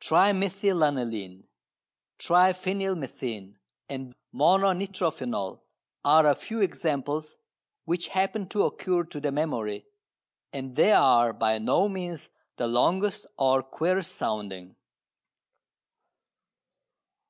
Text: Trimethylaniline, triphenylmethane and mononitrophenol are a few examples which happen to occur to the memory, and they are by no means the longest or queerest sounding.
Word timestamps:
Trimethylaniline, 0.00 1.44
triphenylmethane 2.18 3.56
and 3.86 4.14
mononitrophenol 4.34 5.60
are 6.02 6.26
a 6.26 6.34
few 6.34 6.62
examples 6.62 7.36
which 7.84 8.08
happen 8.08 8.48
to 8.48 8.62
occur 8.62 9.04
to 9.04 9.20
the 9.20 9.30
memory, 9.30 9.84
and 10.54 10.74
they 10.74 10.92
are 10.92 11.34
by 11.34 11.58
no 11.58 11.86
means 11.86 12.30
the 12.56 12.66
longest 12.66 13.26
or 13.36 13.62
queerest 13.62 14.14
sounding. 14.14 14.74